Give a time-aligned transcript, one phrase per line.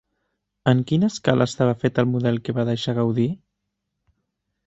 [0.71, 3.27] En quina escala estava fet el model que va deixar Gaudí?